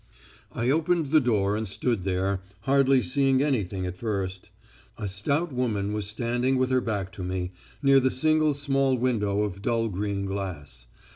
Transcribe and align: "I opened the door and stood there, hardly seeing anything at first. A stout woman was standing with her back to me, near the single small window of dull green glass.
"I 0.51 0.71
opened 0.71 1.09
the 1.09 1.19
door 1.19 1.55
and 1.55 1.67
stood 1.67 2.05
there, 2.05 2.41
hardly 2.61 3.03
seeing 3.03 3.43
anything 3.43 3.85
at 3.85 3.95
first. 3.99 4.49
A 4.97 5.07
stout 5.07 5.53
woman 5.53 5.93
was 5.93 6.07
standing 6.07 6.55
with 6.57 6.71
her 6.71 6.81
back 6.81 7.11
to 7.11 7.23
me, 7.23 7.51
near 7.83 7.99
the 7.99 8.09
single 8.09 8.55
small 8.55 8.97
window 8.97 9.43
of 9.43 9.61
dull 9.61 9.89
green 9.89 10.25
glass. 10.25 10.87